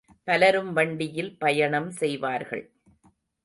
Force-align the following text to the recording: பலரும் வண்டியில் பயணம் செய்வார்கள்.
பலரும் 0.23 0.73
வண்டியில் 0.73 1.37
பயணம் 1.37 1.91
செய்வார்கள். 1.91 2.65